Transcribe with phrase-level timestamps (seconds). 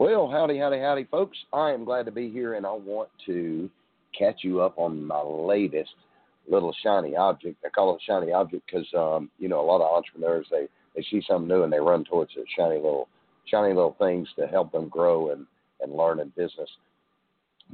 [0.00, 1.36] Well, howdy, howdy, howdy, folks.
[1.52, 3.68] I am glad to be here, and I want to
[4.16, 5.90] catch you up on my latest
[6.48, 7.56] little shiny object.
[7.66, 10.68] I call it a shiny object because, um, you know, a lot of entrepreneurs they
[10.94, 13.08] they see something new and they run towards the shiny little
[13.46, 15.46] shiny little things to help them grow and
[15.80, 16.70] and learn in business.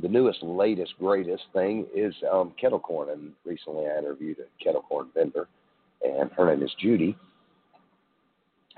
[0.01, 4.81] The newest, latest, greatest thing is um, kettle corn, and recently I interviewed a kettle
[4.81, 5.47] corn vendor,
[6.03, 7.19] and her name is Judy,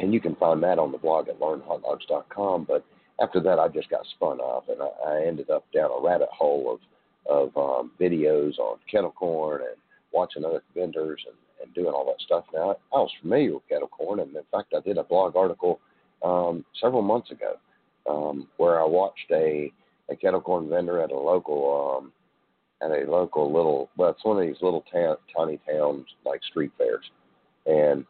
[0.00, 2.64] and you can find that on the blog at learnhotdogs.com.
[2.64, 2.84] But
[3.20, 6.28] after that, I just got spun off, and I, I ended up down a rabbit
[6.30, 6.80] hole of
[7.28, 9.76] of um, videos on kettle corn and
[10.12, 12.44] watching other vendors and, and doing all that stuff.
[12.54, 15.80] Now, I, was familiar with kettle corn, and in fact, I did a blog article
[16.22, 17.54] um, several months ago
[18.08, 19.72] um, where I watched a
[20.08, 22.12] a kettle corn vendor at a local um,
[22.82, 24.84] at a local little well, it's one of these little
[25.36, 27.04] tiny towns like street fairs,
[27.66, 28.04] and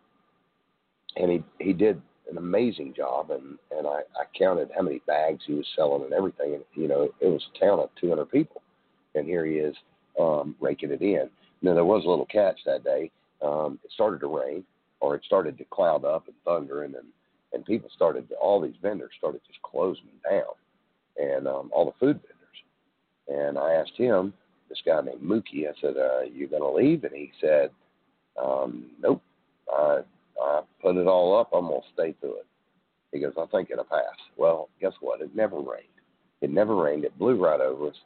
[1.17, 5.43] and he he did an amazing job, and and I, I counted how many bags
[5.47, 8.63] he was selling and everything, and you know it was a town of 200 people,
[9.15, 9.75] and here he is
[10.19, 11.29] um, raking it in.
[11.63, 13.11] Now there was a little catch that day.
[13.43, 14.65] Um, it started to rain,
[15.01, 17.05] or it started to cloud up and thunder, and then
[17.53, 20.43] and people started all these vendors started just closing down,
[21.17, 22.37] and um, all the food vendors.
[23.29, 24.33] And I asked him,
[24.69, 27.71] this guy named Mookie, I said, uh, "You gonna leave?" And he said,
[28.37, 29.23] um, "Nope,
[30.87, 31.51] put it all up.
[31.53, 32.47] I'm gonna stay through it.
[33.13, 34.05] He goes, I think it'll pass.
[34.37, 35.21] Well, guess what?
[35.21, 35.89] It never rained.
[36.43, 37.05] It never rained.
[37.05, 37.97] It blew right over us.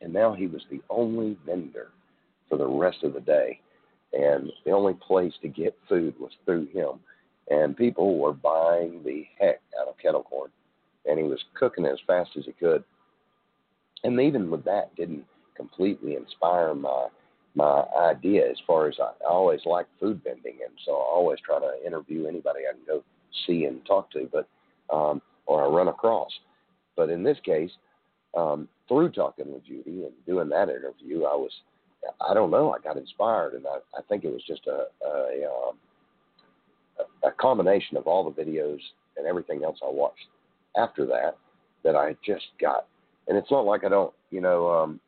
[0.00, 1.88] And now he was the only vendor
[2.48, 3.60] for the rest of the day.
[4.14, 7.00] And the only place to get food was through him.
[7.50, 10.50] And people were buying the heck out of kettle corn.
[11.04, 12.82] And he was cooking as fast as he could.
[14.04, 15.24] And even with that, didn't
[15.54, 17.08] completely inspire my
[17.58, 21.40] my idea as far as I, I always like food vending, and so I always
[21.44, 23.02] try to interview anybody I can go
[23.46, 24.48] see and talk to, but
[24.94, 26.30] um, or I run across.
[26.96, 27.72] But in this case,
[28.36, 31.50] um, through talking with Judy and doing that interview, I was
[32.28, 35.44] I don't know I got inspired, and I, I think it was just a a,
[35.44, 35.76] um,
[37.24, 38.78] a combination of all the videos
[39.16, 40.28] and everything else I watched
[40.76, 41.36] after that
[41.82, 42.86] that I just got.
[43.26, 45.00] And it's not like I don't, you know, um,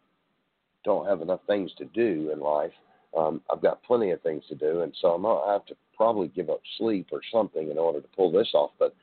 [0.85, 2.73] don't have enough things to do in life.
[3.17, 6.29] Um, I've got plenty of things to do, and so I'm I have to probably
[6.29, 8.71] give up sleep or something in order to pull this off.
[8.79, 8.95] But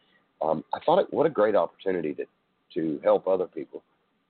[0.41, 2.25] um, I thought it what a great opportunity to
[2.73, 3.83] to help other people.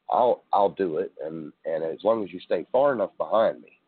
[0.10, 3.80] I'll I'll do it, and and as long as you stay far enough behind me,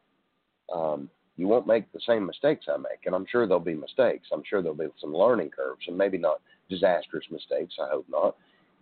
[0.73, 3.05] um, you won't make the same mistakes I make.
[3.05, 4.27] And I'm sure there'll be mistakes.
[4.31, 7.75] I'm sure there'll be some learning curves, and maybe not disastrous mistakes.
[7.81, 8.35] I hope not,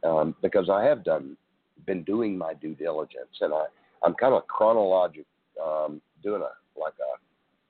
[0.03, 1.37] um, because I have done
[1.85, 3.65] been doing my due diligence, and I
[4.03, 5.25] I'm kind of chronologic,
[5.63, 7.17] um, doing a like a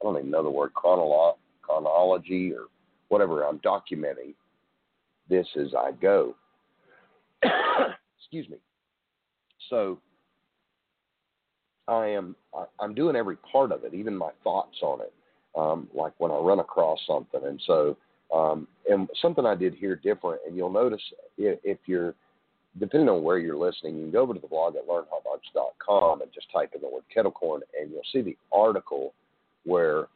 [0.02, 2.66] I don't even know the word chronolo- chronology or
[3.10, 3.44] whatever.
[3.44, 4.34] I'm documenting
[5.30, 6.36] this as I go.
[8.20, 8.58] Excuse me.
[9.70, 10.00] So
[11.88, 15.14] I am I, I'm doing every part of it, even my thoughts on it,
[15.56, 17.42] um, like when I run across something.
[17.44, 17.98] And so
[18.34, 21.02] um, and something I did here different, and you'll notice
[21.38, 22.14] if, if you're
[22.80, 26.32] depending on where you're listening, you can go over to the blog at learnhotdogs.com and
[26.34, 29.14] just type in the word kettle corn, and you'll see the article
[29.64, 30.08] where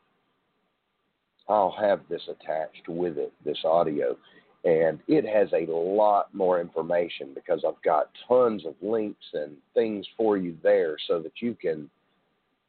[1.47, 4.17] I'll have this attached with it, this audio.
[4.63, 10.05] And it has a lot more information because I've got tons of links and things
[10.15, 11.89] for you there so that you can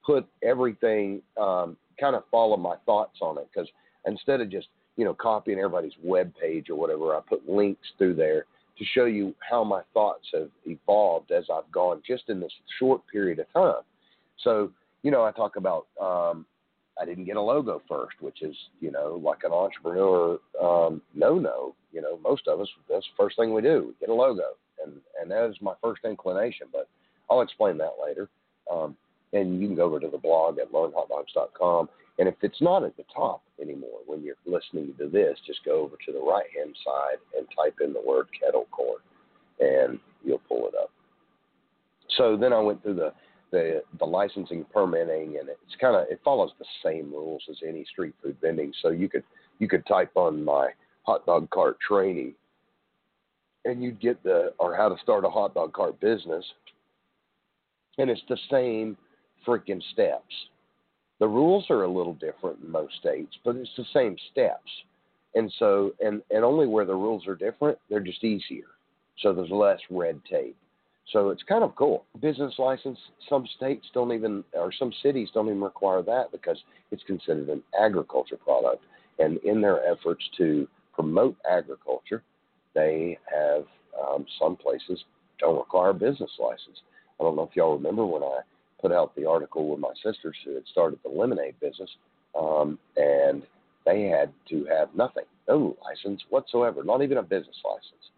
[0.04, 3.46] put everything, um, kind of follow my thoughts on it.
[3.52, 3.68] Because
[4.06, 8.14] instead of just, you know, copying everybody's web page or whatever, I put links through
[8.14, 8.46] there
[8.82, 13.00] to show you how my thoughts have evolved as I've gone just in this short
[13.10, 13.82] period of time.
[14.42, 14.70] So,
[15.02, 16.46] you know, I talk about um,
[17.00, 21.38] I didn't get a logo first, which is, you know, like an entrepreneur um, no
[21.38, 21.74] no.
[21.92, 24.94] You know, most of us that's the first thing we do, get a logo, and
[25.20, 26.66] and that is my first inclination.
[26.72, 26.88] But
[27.30, 28.28] I'll explain that later.
[28.70, 28.96] Um,
[29.32, 31.88] and you can go over to the blog at learnhotdogs.com
[32.22, 35.82] and if it's not at the top anymore when you're listening to this, just go
[35.82, 39.00] over to the right hand side and type in the word kettle corn
[39.58, 40.92] and you'll pull it up.
[42.16, 43.12] So then I went through the
[43.50, 47.84] the, the licensing permitting and it's kind of it follows the same rules as any
[47.86, 48.72] street food vending.
[48.82, 49.24] So you could
[49.58, 50.68] you could type on my
[51.02, 52.34] hot dog cart training
[53.64, 56.44] and you'd get the or how to start a hot dog cart business.
[57.98, 58.96] And it's the same
[59.44, 60.32] freaking steps
[61.22, 64.68] the rules are a little different in most states, but it's the same steps.
[65.36, 68.66] And so, and, and only where the rules are different, they're just easier.
[69.20, 70.56] So there's less red tape.
[71.12, 72.06] So it's kind of cool.
[72.20, 72.98] Business license,
[73.28, 76.58] some states don't even, or some cities don't even require that because
[76.90, 78.82] it's considered an agriculture product.
[79.20, 82.24] And in their efforts to promote agriculture,
[82.74, 83.62] they have
[84.04, 85.04] um, some places
[85.38, 86.80] don't require a business license.
[87.20, 88.40] I don't know if y'all remember when I
[88.82, 91.88] put out the article with my sisters who had started the lemonade business,
[92.38, 93.44] um, and
[93.86, 98.10] they had to have nothing, no license whatsoever, not even a business license,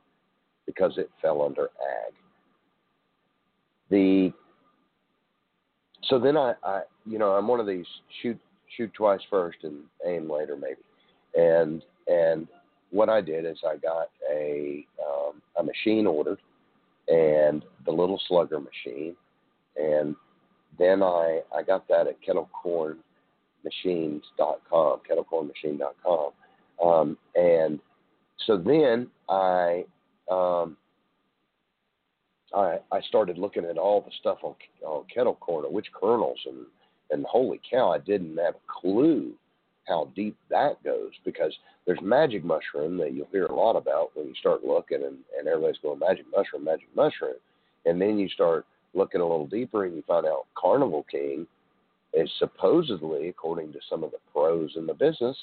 [0.66, 2.14] because it fell under ag.
[3.90, 4.32] The
[6.04, 7.86] so then I, I you know I'm one of these
[8.22, 8.38] shoot
[8.76, 10.80] shoot twice first and aim later maybe,
[11.34, 12.48] and and
[12.90, 16.38] what I did is I got a um, a machine ordered
[17.08, 19.14] and the little slugger machine,
[19.76, 20.16] and
[20.78, 26.30] then I I got that at kettlecornmachines.com, kettlecornmachine.com,
[26.84, 27.80] um, and
[28.46, 29.84] so then I
[30.30, 30.76] um,
[32.54, 34.54] I I started looking at all the stuff on
[34.84, 36.66] on kettle corn, which kernels and
[37.10, 39.32] and holy cow, I didn't have a clue
[39.86, 41.52] how deep that goes because
[41.86, 45.46] there's magic mushroom that you'll hear a lot about when you start looking and, and
[45.46, 47.34] everybody's going magic mushroom, magic mushroom.
[47.84, 48.64] And then you start
[48.94, 51.46] looking a little deeper and you find out Carnival King
[52.12, 55.36] is supposedly, according to some of the pros in the business,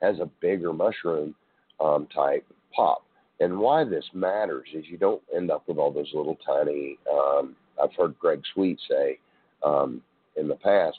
[0.00, 1.34] has a bigger mushroom
[1.80, 2.44] um, type
[2.74, 3.04] pop.
[3.40, 7.56] And why this matters is you don't end up with all those little tiny, um,
[7.82, 9.18] I've heard Greg Sweet say
[9.64, 10.00] um,
[10.36, 10.98] in the past,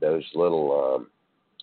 [0.00, 1.08] those little um,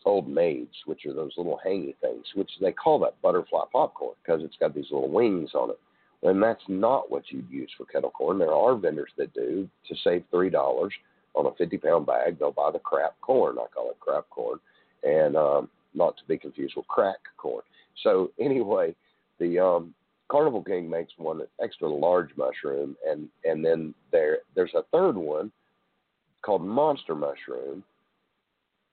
[0.05, 4.41] old maids, which are those little hangy things, which they call that butterfly popcorn because
[4.43, 5.79] it's got these little wings on it.
[6.23, 8.39] And that's not what you'd use for kettle corn.
[8.39, 10.93] There are vendors that do to save three dollars
[11.35, 12.37] on a fifty pound bag.
[12.37, 13.57] They'll buy the crap corn.
[13.57, 14.59] I call it crap corn,
[15.03, 17.63] and um, not to be confused with crack corn.
[18.03, 18.95] So anyway,
[19.39, 19.93] the um,
[20.29, 25.51] Carnival King makes one extra large mushroom, and and then there there's a third one
[26.41, 27.83] called monster mushroom,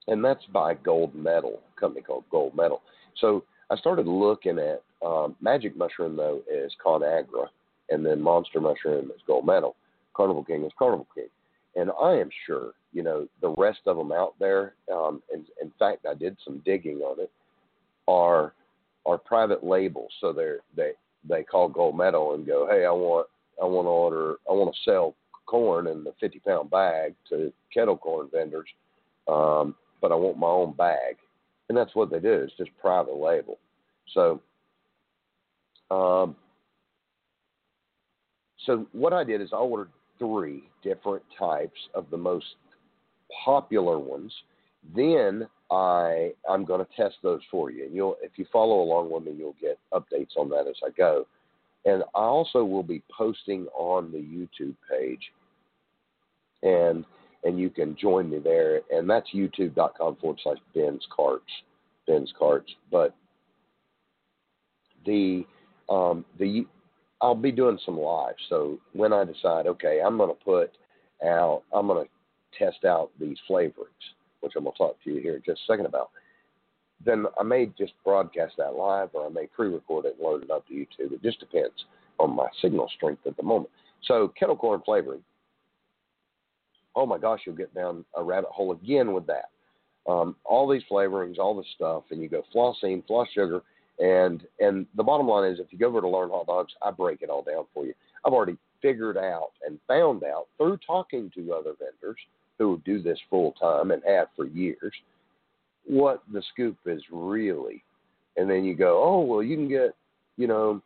[0.07, 2.83] and that's by Gold Medal, a company called Gold Medal.
[3.21, 7.49] So I started looking at um, Magic Mushroom though is Conagra,
[7.91, 9.77] and then Monster Mushroom is Gold Medal.
[10.15, 11.29] Carnival King is Carnival King,
[11.75, 14.75] and I am sure you know the rest of them out there.
[14.93, 17.31] Um, and in fact, I did some digging on it.
[18.09, 18.53] Are
[19.05, 20.93] are private labels, so they're they
[21.29, 23.27] they call Gold Medal and go, hey, I want
[23.61, 25.15] I want to order I want to sell
[25.47, 28.69] corn in the 50 pound bag to kettle corn vendors.
[29.29, 31.17] Um, but I want my own bag.
[31.69, 32.33] And that's what they do.
[32.33, 33.59] It's just private label.
[34.13, 34.41] So,
[35.91, 36.37] um,
[38.67, 42.47] so what I did is I ordered three different types of the most
[43.45, 44.33] popular ones.
[44.95, 47.85] Then I I'm going to test those for you.
[47.85, 50.91] And you'll if you follow along with me, you'll get updates on that as I
[50.97, 51.27] go.
[51.85, 55.33] And I also will be posting on the YouTube page.
[56.63, 57.05] And
[57.45, 58.81] and you can join me there.
[58.91, 61.45] And that's youtube.com forward slash Ben's Carts,
[62.07, 62.73] Ben's Carts.
[62.91, 63.15] But
[65.05, 65.47] the
[65.89, 66.67] um, the
[67.23, 68.35] I'll be doing some live.
[68.49, 70.73] So when I decide, okay, I'm going to put
[71.27, 74.05] out, I'm going to test out these flavorings,
[74.41, 76.11] which I'm going to talk to you here in just a second about.
[77.05, 80.51] Then I may just broadcast that live, or I may pre-record it and load it
[80.51, 81.13] up to YouTube.
[81.13, 81.85] It just depends
[82.19, 83.71] on my signal strength at the moment.
[84.03, 85.23] So kettle corn flavoring
[86.97, 89.51] oh my gosh, you'll get down a rabbit hole again with that.
[90.11, 93.63] Um, all these flavorings, all this stuff, and you go flossine, floss sugar,
[93.99, 96.91] and and the bottom line is, if you go over to Learn Hot Dogs, I
[96.91, 97.95] break it all down for you.
[98.25, 102.19] I've already figured out and found out through talking to other vendors
[102.59, 104.93] who do this full time and have for years
[105.87, 107.83] what the scoop is really.
[108.37, 109.95] And then you go, oh well, you can get,
[110.37, 110.83] you know,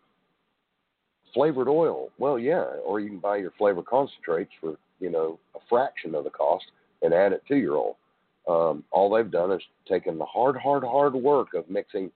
[1.35, 2.11] flavored oil.
[2.19, 6.25] Well, yeah, or you can buy your flavor concentrates for you know a fraction of
[6.25, 6.65] the cost
[7.03, 7.97] and add it to your oil.
[8.49, 12.11] Um, all they've done is taken the hard, hard, hard work of mixing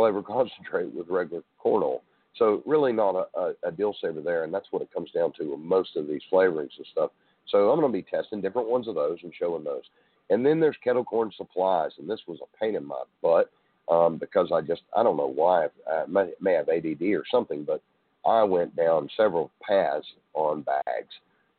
[0.00, 2.02] flavor concentrate with regular corn oil.
[2.36, 5.32] So really not a, a, a deal saver there, and that's what it comes down
[5.38, 7.10] to with most of these flavorings and stuff.
[7.48, 9.82] So I'm going to be testing different ones of those and showing those.
[10.30, 13.50] And then there's kettle corn supplies, and this was a pain in my butt
[13.90, 17.64] um, because I just I don't know why I may, may have ADD or something,
[17.64, 17.82] but
[18.24, 21.12] I went down several paths on bags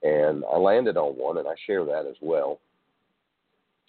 [0.04, 2.60] and I landed on one, and I share that as well.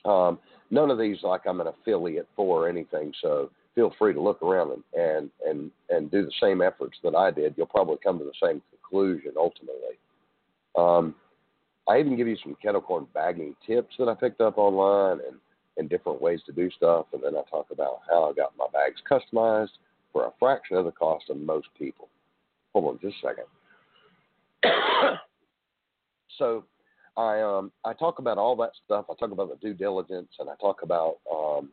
[0.04, 0.38] Um,
[0.70, 4.42] none of these like I'm an affiliate for or anything, so feel free to look
[4.42, 7.54] around and, and and and do the same efforts that I did.
[7.56, 9.98] You'll probably come to the same conclusion ultimately.
[10.76, 11.14] Um,
[11.88, 15.36] I even give you some kettle corn bagging tips that I picked up online and
[15.78, 18.66] and different ways to do stuff, and then I talk about how I got my
[18.72, 19.70] bags customized
[20.12, 22.08] for a fraction of the cost of most people.
[22.74, 25.18] Hold on just a second.
[26.38, 26.64] So
[27.16, 29.06] I um I talk about all that stuff.
[29.10, 31.68] I talk about the due diligence, and I talk about um,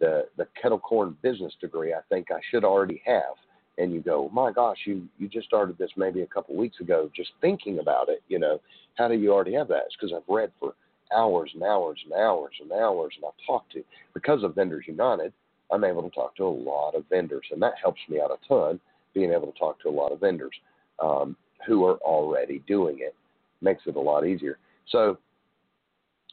[0.00, 1.92] the the kettle corn business degree.
[1.92, 3.36] I think I should already have,
[3.78, 7.10] and you go, my gosh, you you just started this maybe a couple weeks ago,
[7.14, 8.22] just thinking about it.
[8.28, 8.60] You know,
[8.96, 9.84] how do you already have that?
[9.86, 10.74] It's because I've read for
[11.14, 15.32] hours and hours and hours and hours, and I've talked to because of Vendors United.
[15.70, 18.48] I'm able to talk to a lot of vendors, and that helps me out a
[18.48, 18.80] ton.
[19.14, 20.54] Being able to talk to a lot of vendors
[21.02, 23.14] um, who are already doing it
[23.60, 24.58] makes it a lot easier.
[24.88, 25.18] So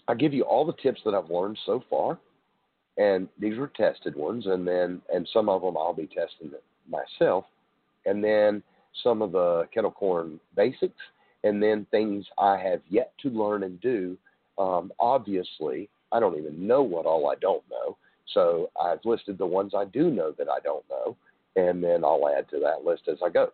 [0.08, 2.20] I give you all the tips that I've learned so far,
[2.98, 6.52] and these were tested ones, and then and some of them I'll be testing
[6.90, 7.46] myself,
[8.06, 8.64] and then
[9.04, 11.02] some of the kettle corn basics,
[11.44, 14.18] and then things I have yet to learn and do.
[14.58, 17.98] Um, obviously, I don't even know what all I don't know,
[18.34, 21.18] so I've listed the ones I do know that I don't know,
[21.56, 23.52] and then I'll add to that list as I go,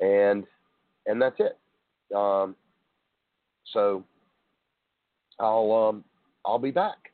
[0.00, 0.44] and
[1.06, 1.58] and that's it.
[2.14, 2.54] Um,
[3.72, 4.04] so
[5.40, 6.04] I'll um,
[6.44, 7.09] I'll be back.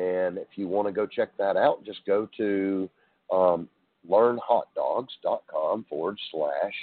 [0.00, 2.88] And if you want to go check that out, just go to
[3.30, 3.68] um,
[4.08, 6.74] learnhotdogs.com forward slash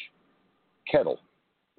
[0.89, 1.19] kettle.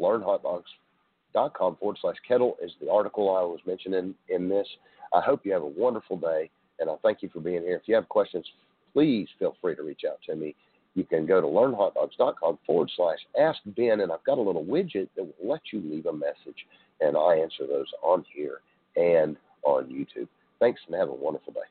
[0.00, 4.66] Learnhotdogs.com forward slash kettle is the article I was mentioning in this.
[5.14, 7.76] I hope you have a wonderful day, and I thank you for being here.
[7.76, 8.44] If you have questions,
[8.92, 10.56] please feel free to reach out to me.
[10.96, 15.08] You can go to learnhotdogs.com forward slash ask Ben, and I've got a little widget
[15.14, 16.66] that will let you leave a message,
[17.00, 18.58] and I answer those on here
[18.96, 20.26] and on YouTube.
[20.60, 21.68] Thanks and have a wonderful day.